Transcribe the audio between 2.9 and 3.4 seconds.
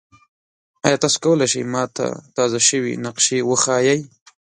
نقشې